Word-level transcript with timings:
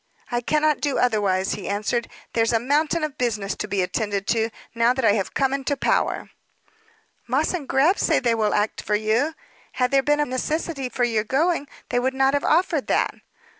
"I 0.31 0.41
cannot 0.41 0.81
do 0.81 0.97
otherwise," 0.97 1.51
he 1.51 1.69
answered. 1.69 2.09
"There's 2.33 2.53
a 2.53 2.59
mountain 2.59 3.03
of 3.03 3.19
business 3.19 3.53
to 3.57 3.67
be 3.67 3.83
attended 3.83 4.25
to, 4.29 4.49
now 4.73 4.95
that 4.95 5.05
I 5.05 5.11
am 5.11 5.25
come 5.35 5.53
into 5.53 5.77
power." 5.77 6.31
"Moss 7.27 7.53
& 7.61 7.67
Grab 7.67 7.99
say 7.99 8.17
they 8.17 8.33
will 8.33 8.55
act 8.55 8.81
for 8.81 8.95
you. 8.95 9.35
Had 9.73 9.91
there 9.91 10.01
been 10.01 10.19
a 10.19 10.25
necessity 10.25 10.89
for 10.89 11.03
your 11.03 11.23
going, 11.23 11.67
they 11.89 11.99
would 11.99 12.15
not 12.15 12.33
have 12.33 12.43
offered 12.43 12.87
that." 12.87 13.13